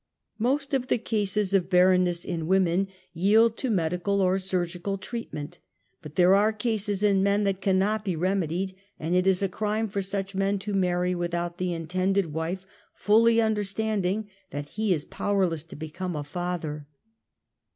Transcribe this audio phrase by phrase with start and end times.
[0.39, 3.61] Most of the cases of barrenness in women, yield BARRENNESS.
[3.61, 5.59] 67 to medical or surgical treatment.
[6.01, 9.87] But there are cases in men, that cannot be remedied, and it is a crime
[9.87, 15.63] for such men to marrj without the intended wife fully understanding that he is powerless
[15.65, 16.87] to be come a father.